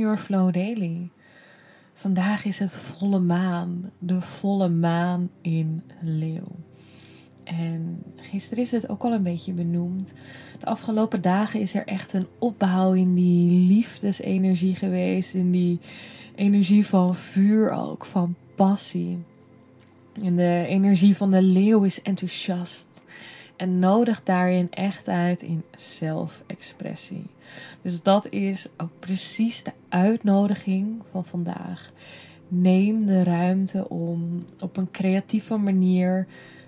Your 0.00 0.18
Flow 0.18 0.52
Daily. 0.52 1.10
Vandaag 1.94 2.44
is 2.44 2.58
het 2.58 2.76
volle 2.76 3.18
maan, 3.18 3.90
de 3.98 4.20
volle 4.20 4.68
maan 4.68 5.30
in 5.40 5.82
Leeuw. 6.00 6.56
En 7.44 8.02
gisteren 8.16 8.64
is 8.64 8.70
het 8.70 8.88
ook 8.88 9.02
al 9.02 9.12
een 9.12 9.22
beetje 9.22 9.52
benoemd. 9.52 10.12
De 10.58 10.66
afgelopen 10.66 11.22
dagen 11.22 11.60
is 11.60 11.74
er 11.74 11.86
echt 11.86 12.12
een 12.12 12.26
opbouw 12.38 12.92
in 12.92 13.14
die 13.14 13.50
liefdesenergie 13.50 14.74
geweest, 14.74 15.34
in 15.34 15.50
die 15.50 15.78
energie 16.34 16.86
van 16.86 17.16
vuur 17.16 17.70
ook, 17.70 18.04
van 18.04 18.34
passie. 18.54 19.18
En 20.22 20.36
de 20.36 20.64
energie 20.68 21.16
van 21.16 21.30
de 21.30 21.42
leeuw 21.42 21.82
is 21.82 22.02
enthousiast 22.02 22.99
en 23.60 23.78
nodig 23.78 24.22
daarin 24.22 24.70
echt 24.70 25.08
uit 25.08 25.42
in 25.42 25.62
zelfexpressie. 25.74 27.26
Dus 27.82 28.02
dat 28.02 28.32
is 28.32 28.66
ook 28.76 28.90
precies 28.98 29.62
de 29.62 29.72
uitnodiging 29.88 31.02
van 31.10 31.24
vandaag. 31.24 31.92
Neem 32.48 33.06
de 33.06 33.22
ruimte 33.22 33.88
om 33.88 34.44
op 34.60 34.76
een 34.76 34.90
creatieve 34.90 35.56
manier 35.56 36.26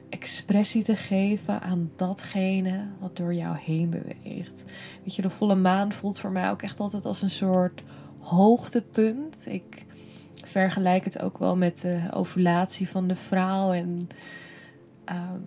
expressie 0.08 0.82
te 0.82 0.96
geven 0.96 1.60
aan 1.60 1.90
datgene 1.96 2.86
wat 3.00 3.16
door 3.16 3.34
jou 3.34 3.56
heen 3.58 3.90
beweegt. 3.90 4.64
Weet 5.04 5.14
je, 5.14 5.22
de 5.22 5.30
volle 5.30 5.54
maan 5.54 5.92
voelt 5.92 6.18
voor 6.18 6.30
mij 6.30 6.50
ook 6.50 6.62
echt 6.62 6.80
altijd 6.80 7.04
als 7.04 7.22
een 7.22 7.30
soort 7.30 7.82
hoogtepunt. 8.18 9.46
Ik 9.46 9.84
vergelijk 10.42 11.04
het 11.04 11.22
ook 11.22 11.38
wel 11.38 11.56
met 11.56 11.80
de 11.80 12.00
ovulatie 12.14 12.88
van 12.88 13.08
de 13.08 13.16
vrouw 13.16 13.72
en 13.72 14.08
Ehm, 15.12 15.40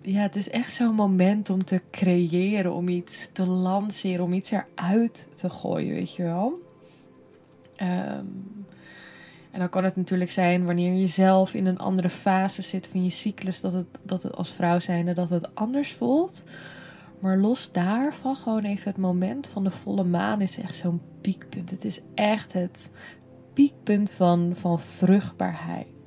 ja, 0.00 0.20
het 0.20 0.36
is 0.36 0.50
echt 0.50 0.72
zo'n 0.72 0.94
moment 0.94 1.50
om 1.50 1.64
te 1.64 1.80
creëren, 1.90 2.72
om 2.72 2.88
iets 2.88 3.28
te 3.32 3.46
lanceren, 3.46 4.24
om 4.24 4.32
iets 4.32 4.50
eruit 4.50 5.28
te 5.34 5.50
gooien, 5.50 5.94
weet 5.94 6.14
je 6.14 6.22
wel. 6.22 6.58
Ehm, 7.76 8.26
en 9.50 9.58
dan 9.58 9.68
kan 9.68 9.84
het 9.84 9.96
natuurlijk 9.96 10.30
zijn 10.30 10.64
wanneer 10.64 10.92
je 10.92 11.06
zelf 11.06 11.54
in 11.54 11.66
een 11.66 11.78
andere 11.78 12.10
fase 12.10 12.62
zit 12.62 12.86
van 12.86 13.04
je 13.04 13.10
cyclus, 13.10 13.60
dat 13.60 13.72
het, 13.72 13.86
dat 14.02 14.22
het 14.22 14.34
als 14.34 14.52
vrouw 14.52 14.78
zijnde 14.78 15.12
dat 15.12 15.30
het 15.30 15.54
anders 15.54 15.92
voelt. 15.92 16.46
Maar 17.18 17.38
los 17.38 17.72
daarvan, 17.72 18.36
gewoon 18.36 18.64
even 18.64 18.90
het 18.90 19.00
moment 19.00 19.48
van 19.48 19.64
de 19.64 19.70
volle 19.70 20.04
maan 20.04 20.40
is 20.40 20.58
echt 20.58 20.76
zo'n 20.76 21.00
piekpunt. 21.20 21.70
Het 21.70 21.84
is 21.84 22.00
echt 22.14 22.52
het 22.52 22.90
piekpunt 23.52 24.12
van, 24.12 24.52
van 24.56 24.80
vruchtbaarheid. 24.80 25.99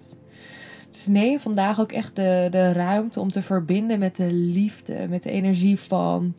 Dus 0.93 1.41
vandaag 1.41 1.79
ook 1.79 1.91
echt 1.91 2.15
de, 2.15 2.47
de 2.51 2.71
ruimte 2.71 3.19
om 3.19 3.31
te 3.31 3.41
verbinden 3.41 3.99
met 3.99 4.15
de 4.15 4.33
liefde, 4.33 5.07
met 5.09 5.23
de 5.23 5.31
energie 5.31 5.79
van, 5.79 6.35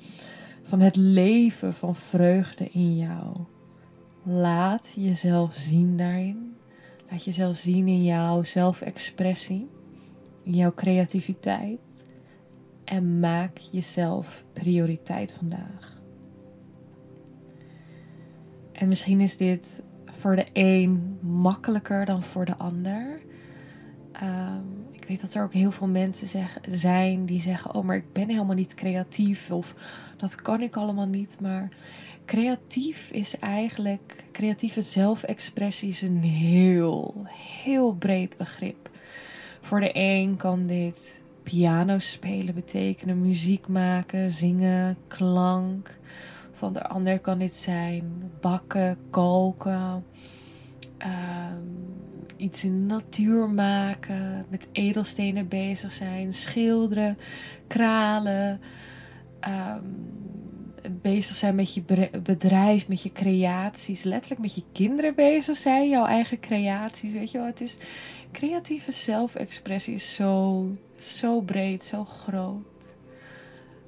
van 0.63 0.81
het 0.81 0.97
leven, 0.97 1.73
van 1.73 1.97
vreugde 1.97 2.69
in 2.69 2.97
jou. 2.97 3.37
Laat 4.23 4.93
jezelf 4.97 5.55
zien 5.55 5.97
daarin. 5.97 6.55
Laat 7.11 7.25
jezelf 7.25 7.57
zien 7.57 7.89
in 7.89 8.05
jouw 8.05 8.43
zelfexpressie, 8.43 9.67
in 10.43 10.55
jouw 10.55 10.75
creativiteit. 10.75 11.81
En 12.85 13.21
maak 13.21 13.59
jezelf 13.59 14.45
prioriteit 14.53 15.33
vandaag. 15.33 16.01
En 18.73 18.89
misschien 18.89 19.21
is 19.21 19.37
dit 19.37 19.83
voor 20.19 20.37
de 20.37 20.47
een 20.53 21.19
makkelijker 21.21 22.05
dan 22.05 22.23
voor 22.23 22.45
de 22.45 22.57
ander. 22.57 23.21
Ehm, 24.21 24.63
ik 24.91 25.05
weet 25.05 25.21
dat 25.21 25.35
er 25.35 25.43
ook 25.43 25.53
heel 25.53 25.73
veel 25.73 25.87
mensen 25.87 26.47
zijn 26.73 27.27
die 27.27 27.41
zeggen: 27.41 27.75
Oh, 27.75 27.85
maar 27.85 27.97
ik 27.97 28.13
ben 28.13 28.29
helemaal 28.29 28.55
niet 28.55 28.75
creatief. 28.75 29.51
Of 29.51 29.75
dat 30.17 30.35
kan 30.35 30.61
ik 30.61 30.77
allemaal 30.77 31.07
niet. 31.07 31.37
Maar 31.41 31.69
creatief 32.25 33.11
is 33.11 33.39
eigenlijk. 33.39 34.25
Creatieve 34.33 34.83
zelfexpressie 34.83 35.89
is 35.89 36.03
een 36.03 36.23
heel, 36.23 37.27
heel 37.35 37.95
breed 37.95 38.37
begrip. 38.37 38.91
Voor 39.61 39.81
de 39.81 39.91
een 39.93 40.37
kan 40.37 40.67
dit 40.67 41.23
piano 41.43 41.99
spelen 41.99 42.55
betekenen, 42.55 43.21
muziek 43.21 43.69
maken, 43.69 44.33
zingen, 44.33 44.97
klank. 45.09 45.99
Van 46.53 46.73
de 46.73 46.87
ander 46.89 47.19
kan 47.19 47.39
dit 47.39 47.57
zijn 47.57 48.31
bakken, 48.41 48.99
koken. 49.11 50.05
Um, 50.99 51.94
iets 52.45 52.65
in 52.65 52.87
natuur 52.87 53.49
maken, 53.49 54.47
met 54.49 54.67
edelstenen 54.73 55.49
bezig 55.49 55.93
zijn, 55.93 56.33
schilderen, 56.33 57.19
kralen, 57.67 58.61
ehm, 59.41 59.83
bezig 60.91 61.37
zijn 61.37 61.55
met 61.55 61.75
je 61.75 61.83
bedrijf, 62.23 62.89
met 62.89 63.03
je 63.03 63.13
creaties, 63.13 64.03
letterlijk 64.03 64.41
met 64.41 64.55
je 64.55 64.63
kinderen 64.73 65.15
bezig 65.15 65.57
zijn, 65.57 65.89
jouw 65.89 66.07
eigen 66.07 66.41
creaties, 66.41 67.13
weet 67.13 67.31
je 67.31 67.39
wel. 67.39 67.47
Het 67.47 67.61
is, 67.61 67.79
creatieve 68.33 68.93
zelfexpressie 68.93 69.95
is 69.95 70.15
zo, 70.15 70.67
zo 70.97 71.41
breed, 71.41 71.85
zo 71.85 72.05
groot. 72.05 72.97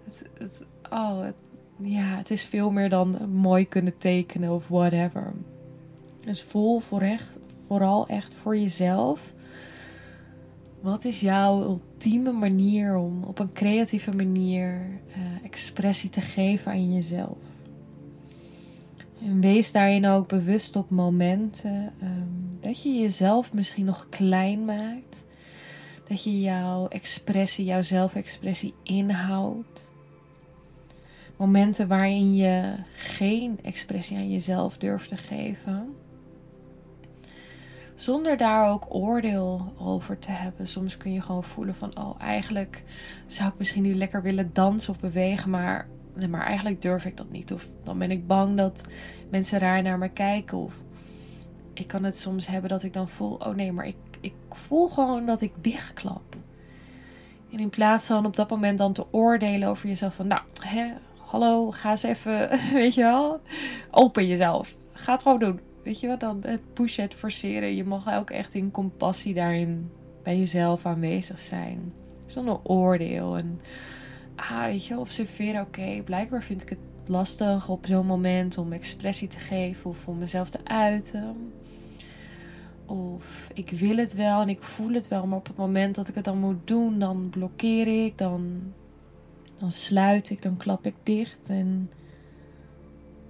Het, 0.05 0.29
het, 0.39 0.65
oh, 0.91 1.23
het, 1.25 1.43
ja, 1.77 2.17
het 2.17 2.31
is 2.31 2.45
veel 2.45 2.71
meer 2.71 2.89
dan 2.89 3.31
mooi 3.31 3.69
kunnen 3.69 3.99
tekenen 3.99 4.51
of 4.51 4.69
whatever. 4.69 5.33
Dus 6.25 6.43
vol 6.43 6.81
voor 6.81 6.99
recht, 6.99 7.36
vooral 7.67 8.07
echt 8.09 8.35
voor 8.35 8.57
jezelf. 8.57 9.35
Wat 10.81 11.05
is 11.05 11.21
jouw 11.21 11.63
ultieme 11.63 12.33
manier 12.33 12.97
om 12.97 13.23
op 13.23 13.39
een 13.39 13.53
creatieve 13.53 14.15
manier 14.15 15.01
uh, 15.09 15.45
expressie 15.45 16.11
te 16.11 16.21
geven 16.21 16.73
aan 16.73 16.95
jezelf? 16.95 17.39
En 19.21 19.41
wees 19.41 19.73
daarin 19.73 20.07
ook 20.07 20.29
bewust 20.29 20.77
op 20.77 20.91
momenten 20.91 21.93
um, 22.03 22.59
dat 22.61 22.83
je 22.83 22.95
jezelf 22.95 23.53
misschien 23.53 23.85
nog 23.85 24.07
klein 24.11 24.65
maakt. 24.65 25.25
Dat 26.09 26.23
je 26.23 26.41
jouw 26.41 26.89
expressie, 26.89 27.65
jouw 27.65 27.83
zelfexpressie 27.83 28.75
inhoudt. 28.83 29.93
Momenten 31.37 31.89
waarin 31.89 32.35
je 32.35 32.75
geen 32.95 33.59
expressie 33.63 34.17
aan 34.17 34.31
jezelf 34.31 34.79
durft 34.79 35.09
te 35.09 35.17
geven. 35.17 35.95
Zonder 37.97 38.37
daar 38.37 38.71
ook 38.71 38.95
oordeel 38.95 39.73
over 39.79 40.19
te 40.19 40.31
hebben. 40.31 40.69
Soms 40.69 40.97
kun 40.97 41.13
je 41.13 41.21
gewoon 41.21 41.45
voelen 41.45 41.75
van, 41.75 41.99
oh 41.99 42.21
eigenlijk 42.21 42.83
zou 43.27 43.49
ik 43.49 43.59
misschien 43.59 43.83
nu 43.83 43.95
lekker 43.95 44.23
willen 44.23 44.51
dansen 44.53 44.93
of 44.93 45.01
bewegen, 45.01 45.51
maar, 45.51 45.89
maar 46.29 46.47
eigenlijk 46.47 46.83
durf 46.83 47.05
ik 47.05 47.17
dat 47.17 47.31
niet. 47.31 47.53
Of 47.53 47.69
dan 47.83 47.99
ben 47.99 48.11
ik 48.11 48.27
bang 48.27 48.57
dat 48.57 48.81
mensen 49.31 49.59
raar 49.59 49.83
naar 49.83 49.99
me 49.99 50.09
kijken. 50.09 50.59
Of 50.59 50.75
ik 51.73 51.87
kan 51.87 52.05
het 52.05 52.19
soms 52.19 52.47
hebben 52.47 52.71
dat 52.71 52.83
ik 52.83 52.93
dan 52.93 53.09
voel, 53.09 53.35
oh 53.35 53.55
nee, 53.55 53.73
maar 53.73 53.87
ik, 53.87 53.97
ik 54.21 54.35
voel 54.51 54.89
gewoon 54.89 55.27
dat 55.27 55.41
ik 55.41 55.53
dichtklap. 55.61 56.37
En 57.53 57.59
in 57.59 57.71
plaats 57.71 58.07
van 58.07 58.27
op 58.27 58.37
dat 58.37 58.51
moment 58.51 58.79
dan 58.79 58.93
te 58.93 59.07
oordelen 59.13 59.69
over 59.69 59.89
jezelf 59.89 60.15
van, 60.15 60.27
nou, 60.27 60.43
hè, 60.61 60.93
hallo, 61.19 61.71
ga 61.71 61.91
eens 61.91 62.03
even, 62.03 62.49
weet 62.73 62.95
je 62.95 63.03
wel, 63.03 63.41
open 63.91 64.27
jezelf. 64.27 64.77
Ga 64.93 65.13
het 65.13 65.23
gewoon 65.23 65.39
doen 65.39 65.61
weet 65.87 66.01
je 66.01 66.07
wat, 66.07 66.21
dan 66.21 66.41
het 66.43 66.73
pushen, 66.73 67.05
het 67.05 67.15
forceren. 67.15 67.75
Je 67.75 67.85
mag 67.85 68.15
ook 68.15 68.31
echt 68.31 68.55
in 68.55 68.71
compassie 68.71 69.35
daarin 69.35 69.91
bij 70.23 70.39
jezelf 70.39 70.87
aanwezig 70.87 71.39
zijn. 71.39 71.93
Zonder 72.27 72.59
oordeel. 72.63 73.37
En 73.37 73.61
ah, 74.37 74.65
weet 74.65 74.87
je, 74.87 74.99
observeren, 74.99 75.61
oké, 75.61 76.03
blijkbaar 76.05 76.43
vind 76.43 76.63
ik 76.63 76.69
het 76.69 76.79
lastig 77.07 77.69
op 77.69 77.87
zo'n 77.87 78.07
moment 78.07 78.59
om 78.59 78.73
expressie 78.73 79.29
te 79.29 79.39
geven 79.39 79.91
of 79.91 80.07
om 80.07 80.19
mezelf 80.19 80.51
te 80.51 80.65
uiten. 80.65 81.53
Of 82.87 83.49
ik 83.55 83.71
wil 83.71 83.97
het 83.97 84.15
wel 84.15 84.41
en 84.41 84.49
ik 84.49 84.63
voel 84.63 84.93
het 84.93 85.09
wel, 85.09 85.27
maar 85.27 85.39
op 85.39 85.47
het 85.47 85.57
moment 85.57 85.95
dat 85.95 86.09
ik 86.09 86.15
het 86.15 86.25
dan 86.25 86.39
moet 86.39 86.67
doen, 86.67 86.99
dan 86.99 87.29
blokkeer 87.31 88.05
ik, 88.05 88.19
dan, 88.19 88.73
dan 89.59 89.71
sluit 89.71 90.31
ik, 90.31 90.43
dan 90.43 90.57
klap 90.57 90.87
ik 90.87 90.95
dicht. 91.03 91.49
En, 91.49 91.91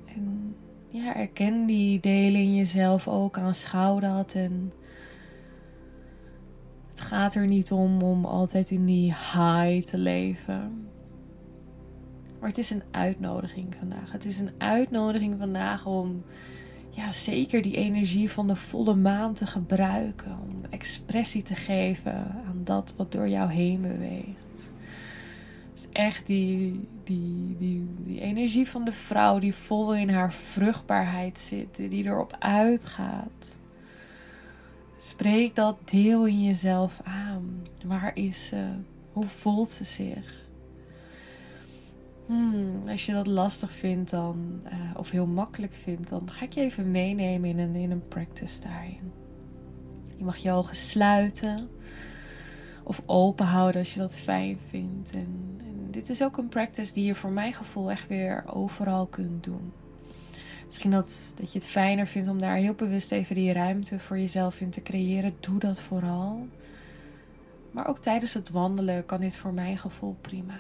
en 0.04 0.54
ja, 0.96 1.16
erken 1.16 1.66
die 1.66 2.00
delen 2.00 2.40
in 2.40 2.54
jezelf 2.54 3.08
ook, 3.08 3.38
aanschouw 3.38 4.00
dat. 4.00 4.34
En 4.34 4.72
het 6.90 7.00
gaat 7.00 7.34
er 7.34 7.46
niet 7.46 7.72
om 7.72 8.02
om 8.02 8.24
altijd 8.24 8.70
in 8.70 8.84
die 8.84 9.12
high 9.12 9.86
te 9.86 9.98
leven. 9.98 10.88
Maar 12.40 12.48
het 12.48 12.58
is 12.58 12.70
een 12.70 12.82
uitnodiging 12.90 13.74
vandaag. 13.78 14.12
Het 14.12 14.24
is 14.24 14.38
een 14.38 14.50
uitnodiging 14.58 15.34
vandaag 15.38 15.86
om 15.86 16.22
ja, 16.90 17.10
zeker 17.10 17.62
die 17.62 17.76
energie 17.76 18.30
van 18.30 18.46
de 18.46 18.56
volle 18.56 18.94
maan 18.94 19.34
te 19.34 19.46
gebruiken. 19.46 20.38
Om 20.42 20.60
expressie 20.70 21.42
te 21.42 21.54
geven 21.54 22.14
aan 22.46 22.60
dat 22.64 22.94
wat 22.96 23.12
door 23.12 23.28
jou 23.28 23.50
heen 23.50 23.80
beweegt. 23.80 24.72
Echt 25.92 26.26
die, 26.26 26.88
die, 27.04 27.56
die, 27.58 27.86
die 28.04 28.20
energie 28.20 28.68
van 28.68 28.84
de 28.84 28.92
vrouw 28.92 29.38
die 29.38 29.54
vol 29.54 29.94
in 29.94 30.08
haar 30.08 30.32
vruchtbaarheid 30.32 31.40
zit. 31.40 31.76
Die 31.76 32.04
erop 32.04 32.36
uitgaat. 32.38 33.58
Spreek 34.98 35.54
dat 35.54 35.76
deel 35.84 36.26
in 36.26 36.42
jezelf 36.42 37.00
aan. 37.04 37.66
Waar 37.84 38.10
is 38.14 38.46
ze? 38.46 38.66
Hoe 39.12 39.26
voelt 39.26 39.70
ze 39.70 39.84
zich? 39.84 40.44
Hmm, 42.26 42.88
als 42.88 43.06
je 43.06 43.12
dat 43.12 43.26
lastig 43.26 43.72
vindt 43.72 44.10
dan, 44.10 44.60
uh, 44.64 44.72
of 44.96 45.10
heel 45.10 45.26
makkelijk 45.26 45.72
vindt, 45.82 46.08
dan 46.08 46.30
ga 46.30 46.44
ik 46.44 46.52
je 46.52 46.60
even 46.60 46.90
meenemen 46.90 47.48
in 47.50 47.58
een, 47.58 47.74
in 47.74 47.90
een 47.90 48.08
practice 48.08 48.60
daarin. 48.60 49.12
Je 50.16 50.24
mag 50.24 50.36
je 50.36 50.52
ogen 50.52 50.76
sluiten 50.76 51.68
of 52.82 53.02
open 53.06 53.46
houden 53.46 53.80
als 53.80 53.94
je 53.94 54.00
dat 54.00 54.14
fijn 54.14 54.58
vindt. 54.68 55.12
En 55.12 55.60
dit 55.90 56.10
is 56.10 56.22
ook 56.22 56.36
een 56.36 56.48
practice 56.48 56.92
die 56.92 57.04
je 57.04 57.14
voor 57.14 57.30
mijn 57.30 57.54
gevoel 57.54 57.90
echt 57.90 58.08
weer 58.08 58.44
overal 58.46 59.06
kunt 59.06 59.44
doen. 59.44 59.72
Misschien 60.66 60.90
dat, 60.90 61.32
dat 61.36 61.52
je 61.52 61.58
het 61.58 61.68
fijner 61.68 62.06
vindt 62.06 62.28
om 62.28 62.38
daar 62.38 62.56
heel 62.56 62.74
bewust 62.74 63.12
even 63.12 63.34
die 63.34 63.52
ruimte 63.52 63.98
voor 63.98 64.18
jezelf 64.18 64.60
in 64.60 64.70
te 64.70 64.82
creëren. 64.82 65.34
Doe 65.40 65.58
dat 65.58 65.80
vooral. 65.80 66.46
Maar 67.70 67.88
ook 67.88 67.98
tijdens 67.98 68.34
het 68.34 68.50
wandelen 68.50 69.06
kan 69.06 69.20
dit 69.20 69.36
voor 69.36 69.52
mijn 69.52 69.78
gevoel 69.78 70.16
prima. 70.20 70.58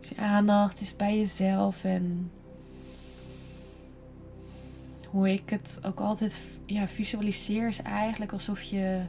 Dus 0.00 0.08
je 0.08 0.16
aandacht 0.16 0.80
is 0.80 0.96
bij 0.96 1.16
jezelf 1.16 1.84
en 1.84 2.30
hoe 5.08 5.32
ik 5.32 5.50
het 5.50 5.80
ook 5.82 6.00
altijd 6.00 6.38
ja, 6.66 6.88
visualiseer 6.88 7.68
is 7.68 7.82
eigenlijk 7.82 8.32
alsof 8.32 8.62
je 8.62 9.02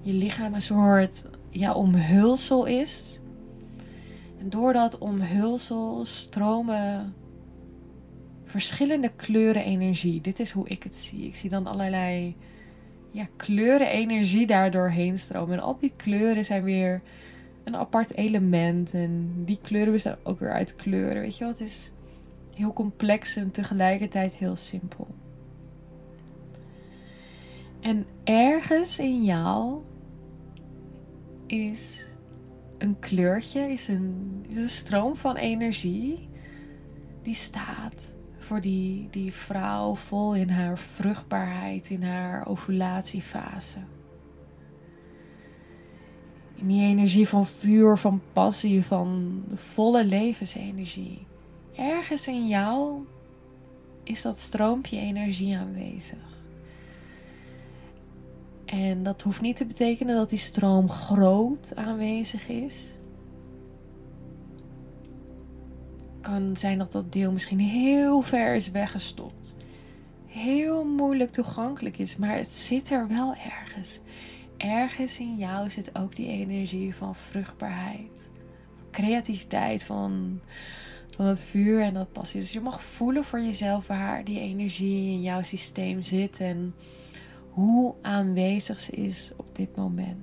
je 0.00 0.12
lichaam 0.12 0.54
een 0.54 0.62
soort 0.62 1.24
ja, 1.48 1.74
omhulsel 1.74 2.64
is. 2.64 3.18
En 4.42 4.50
door 4.50 4.72
dat 4.72 4.98
omhulsel 4.98 6.04
stromen 6.04 7.14
verschillende 8.44 9.10
kleuren 9.16 9.64
energie. 9.64 10.20
Dit 10.20 10.40
is 10.40 10.50
hoe 10.50 10.68
ik 10.68 10.82
het 10.82 10.96
zie. 10.96 11.26
Ik 11.26 11.34
zie 11.34 11.50
dan 11.50 11.66
allerlei 11.66 12.36
ja, 13.10 13.28
kleuren 13.36 13.88
energie 13.88 14.46
daardoor 14.46 14.88
heen 14.88 15.18
stromen. 15.18 15.56
En 15.56 15.62
al 15.62 15.76
die 15.80 15.92
kleuren 15.96 16.44
zijn 16.44 16.62
weer 16.62 17.02
een 17.64 17.76
apart 17.76 18.14
element. 18.14 18.94
En 18.94 19.32
die 19.44 19.58
kleuren 19.62 19.92
bestaan 19.92 20.16
ook 20.22 20.40
weer 20.40 20.52
uit 20.52 20.76
kleuren. 20.76 21.22
Weet 21.22 21.36
je 21.36 21.44
wel, 21.44 21.52
het 21.52 21.62
is 21.62 21.90
heel 22.54 22.72
complex 22.72 23.36
en 23.36 23.50
tegelijkertijd 23.50 24.34
heel 24.34 24.56
simpel. 24.56 25.06
En 27.80 28.06
ergens 28.24 28.98
in 28.98 29.24
jou 29.24 29.82
is 31.46 32.10
een 32.82 32.98
kleurtje, 32.98 33.60
is 33.60 33.88
een, 33.88 34.44
een 34.54 34.68
stroom 34.68 35.16
van 35.16 35.36
energie 35.36 36.28
die 37.22 37.34
staat 37.34 38.14
voor 38.38 38.60
die, 38.60 39.08
die 39.10 39.32
vrouw 39.32 39.94
vol 39.94 40.34
in 40.34 40.48
haar 40.48 40.78
vruchtbaarheid, 40.78 41.90
in 41.90 42.02
haar 42.02 42.46
ovulatiefase. 42.46 43.78
In 46.54 46.66
die 46.66 46.82
energie 46.82 47.28
van 47.28 47.46
vuur, 47.46 47.98
van 47.98 48.22
passie, 48.32 48.84
van 48.84 49.42
volle 49.54 50.04
levensenergie. 50.04 51.26
Ergens 51.74 52.28
in 52.28 52.48
jou 52.48 53.06
is 54.02 54.22
dat 54.22 54.38
stroompje 54.38 54.98
energie 54.98 55.56
aanwezig. 55.56 56.41
En 58.72 59.02
dat 59.02 59.22
hoeft 59.22 59.40
niet 59.40 59.56
te 59.56 59.66
betekenen 59.66 60.16
dat 60.16 60.30
die 60.30 60.38
stroom 60.38 60.90
groot 60.90 61.72
aanwezig 61.74 62.48
is. 62.48 62.92
kan 66.22 66.56
zijn 66.56 66.78
dat 66.78 66.92
dat 66.92 67.12
deel 67.12 67.32
misschien 67.32 67.60
heel 67.60 68.22
ver 68.22 68.54
is 68.54 68.70
weggestopt. 68.70 69.56
Heel 70.26 70.84
moeilijk 70.84 71.30
toegankelijk 71.30 71.98
is, 71.98 72.16
maar 72.16 72.36
het 72.36 72.50
zit 72.50 72.90
er 72.90 73.08
wel 73.08 73.34
ergens. 73.34 74.00
Ergens 74.56 75.18
in 75.18 75.36
jou 75.36 75.70
zit 75.70 75.98
ook 75.98 76.16
die 76.16 76.28
energie 76.28 76.94
van 76.94 77.14
vruchtbaarheid, 77.14 78.30
creativiteit, 78.90 79.84
van, 79.84 80.40
van 81.16 81.26
het 81.26 81.42
vuur 81.42 81.80
en 81.80 81.94
dat 81.94 82.12
passie. 82.12 82.40
Dus 82.40 82.52
je 82.52 82.60
mag 82.60 82.82
voelen 82.84 83.24
voor 83.24 83.40
jezelf 83.40 83.86
waar 83.86 84.24
die 84.24 84.40
energie 84.40 85.12
in 85.12 85.22
jouw 85.22 85.42
systeem 85.42 86.02
zit 86.02 86.40
en 86.40 86.74
hoe 87.52 87.94
aanwezig 88.02 88.80
ze 88.80 88.92
is 88.92 89.30
op 89.36 89.46
dit 89.56 89.76
moment. 89.76 90.16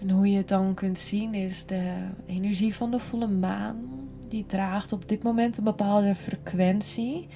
En 0.00 0.10
hoe 0.10 0.30
je 0.30 0.36
het 0.36 0.48
dan 0.48 0.74
kunt 0.74 0.98
zien 0.98 1.34
is 1.34 1.66
de 1.66 1.92
energie 2.26 2.74
van 2.74 2.90
de 2.90 2.98
volle 2.98 3.26
maan. 3.26 4.08
Die 4.28 4.46
draagt 4.46 4.92
op 4.92 5.08
dit 5.08 5.22
moment 5.22 5.56
een 5.56 5.64
bepaalde 5.64 6.14
frequentie. 6.14 7.26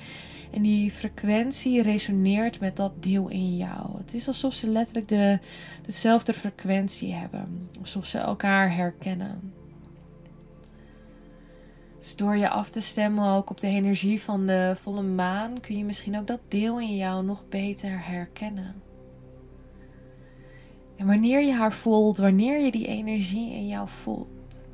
En 0.50 0.62
die 0.62 0.90
frequentie 0.90 1.82
resoneert 1.82 2.60
met 2.60 2.76
dat 2.76 3.02
deel 3.02 3.28
in 3.28 3.56
jou. 3.56 3.98
Het 3.98 4.14
is 4.14 4.28
alsof 4.28 4.54
ze 4.54 4.66
letterlijk 4.66 5.08
de, 5.08 5.38
dezelfde 5.86 6.34
frequentie 6.34 7.12
hebben. 7.12 7.68
Alsof 7.80 8.06
ze 8.06 8.18
elkaar 8.18 8.74
herkennen. 8.74 9.52
Dus 11.98 12.16
door 12.16 12.36
je 12.36 12.48
af 12.48 12.70
te 12.70 12.80
stemmen 12.80 13.28
ook 13.28 13.50
op 13.50 13.60
de 13.60 13.66
energie 13.66 14.22
van 14.22 14.46
de 14.46 14.76
volle 14.80 15.02
maan, 15.02 15.60
kun 15.60 15.76
je 15.76 15.84
misschien 15.84 16.18
ook 16.18 16.26
dat 16.26 16.40
deel 16.48 16.80
in 16.80 16.96
jou 16.96 17.24
nog 17.24 17.48
beter 17.48 18.06
herkennen. 18.06 18.82
En 20.96 21.06
wanneer 21.06 21.42
je 21.42 21.52
haar 21.52 21.72
voelt, 21.72 22.18
wanneer 22.18 22.60
je 22.60 22.70
die 22.70 22.86
energie 22.86 23.52
in 23.52 23.66
jou 23.66 23.88
voelt, 23.88 24.64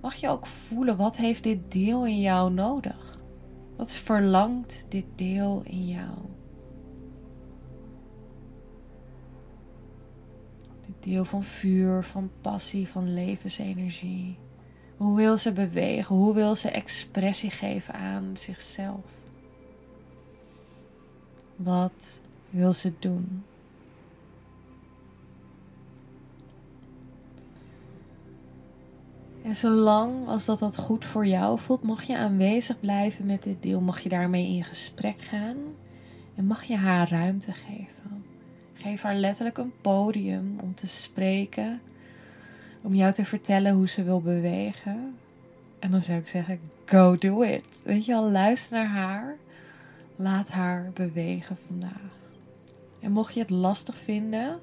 mag 0.00 0.14
je 0.14 0.28
ook 0.28 0.46
voelen 0.46 0.96
wat 0.96 1.16
heeft 1.16 1.42
dit 1.42 1.72
deel 1.72 2.06
in 2.06 2.20
jou 2.20 2.52
nodig? 2.52 3.18
Wat 3.76 3.94
verlangt 3.94 4.86
dit 4.88 5.04
deel 5.14 5.60
in 5.64 5.86
jou? 5.86 6.14
Dit 10.86 11.02
deel 11.02 11.24
van 11.24 11.44
vuur, 11.44 12.04
van 12.04 12.30
passie, 12.40 12.88
van 12.88 13.14
levensenergie. 13.14 14.38
Hoe 14.96 15.16
wil 15.16 15.38
ze 15.38 15.52
bewegen? 15.52 16.16
Hoe 16.16 16.34
wil 16.34 16.54
ze 16.54 16.70
expressie 16.70 17.50
geven 17.50 17.94
aan 17.94 18.30
zichzelf? 18.34 19.04
Wat 21.56 22.18
wil 22.50 22.72
ze 22.72 22.92
doen? 22.98 23.44
En 29.46 29.56
zolang 29.56 30.28
als 30.28 30.44
dat 30.44 30.58
dat 30.58 30.76
goed 30.76 31.04
voor 31.04 31.26
jou 31.26 31.58
voelt, 31.58 31.82
mag 31.82 32.02
je 32.02 32.16
aanwezig 32.16 32.80
blijven 32.80 33.26
met 33.26 33.42
dit 33.42 33.62
deel. 33.62 33.80
Mag 33.80 34.00
je 34.00 34.08
daarmee 34.08 34.46
in 34.46 34.64
gesprek 34.64 35.20
gaan 35.20 35.56
en 36.34 36.46
mag 36.46 36.64
je 36.64 36.76
haar 36.76 37.10
ruimte 37.10 37.52
geven. 37.52 38.24
Geef 38.74 39.02
haar 39.02 39.14
letterlijk 39.14 39.58
een 39.58 39.72
podium 39.80 40.58
om 40.62 40.74
te 40.74 40.86
spreken, 40.86 41.80
om 42.86 42.94
jou 42.94 43.12
te 43.12 43.24
vertellen 43.24 43.74
hoe 43.74 43.88
ze 43.88 44.02
wil 44.02 44.20
bewegen. 44.20 45.14
En 45.78 45.90
dan 45.90 46.02
zou 46.02 46.18
ik 46.18 46.28
zeggen, 46.28 46.60
go 46.84 47.16
do 47.18 47.42
it. 47.42 47.64
Weet 47.84 48.04
je 48.04 48.14
al, 48.14 48.30
luister 48.30 48.78
naar 48.78 48.86
haar. 48.86 49.36
Laat 50.16 50.48
haar 50.48 50.90
bewegen 50.94 51.56
vandaag. 51.66 52.14
En 53.00 53.12
mocht 53.12 53.34
je 53.34 53.40
het 53.40 53.50
lastig 53.50 53.96
vinden, 53.96 54.58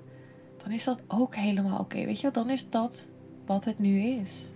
dan 0.63 0.72
is 0.72 0.84
dat 0.84 1.00
ook 1.08 1.36
helemaal 1.36 1.80
oké. 1.80 2.06
Weet 2.06 2.20
je, 2.20 2.32
dan 2.32 2.50
is 2.50 2.70
dat 2.70 3.08
wat 3.46 3.65
het 3.65 3.80
nu 3.80 4.00
is. 4.00 4.51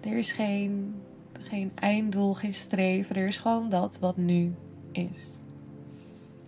Er 0.00 0.18
is 0.18 0.32
geen, 0.32 0.94
geen 1.32 1.72
einddoel, 1.74 2.34
geen 2.34 2.54
streven. 2.54 3.16
Er 3.16 3.26
is 3.26 3.38
gewoon 3.38 3.68
dat 3.68 3.98
wat 3.98 4.16
nu 4.16 4.54
is. 4.90 5.28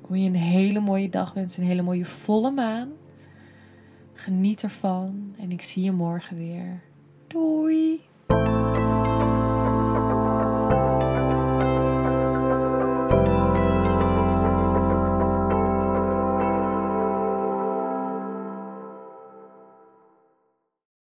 Ik 0.00 0.08
wil 0.08 0.20
je 0.20 0.28
een 0.28 0.34
hele 0.34 0.80
mooie 0.80 1.08
dag 1.08 1.32
wensen, 1.32 1.62
een 1.62 1.68
hele 1.68 1.82
mooie 1.82 2.06
volle 2.06 2.50
maan. 2.50 2.88
Geniet 4.24 4.62
ervan 4.62 5.34
en 5.38 5.50
ik 5.50 5.62
zie 5.62 5.84
je 5.84 5.92
morgen 5.92 6.36
weer. 6.36 6.80
Doei! 7.26 8.00